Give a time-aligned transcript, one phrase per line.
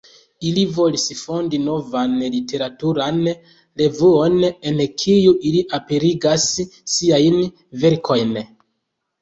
[0.51, 3.19] Ili volis fondi novan literaturan
[3.83, 4.39] revuon,
[4.73, 6.49] en kiu ili aperigas
[6.97, 7.39] siajn
[7.85, 8.35] verkojn.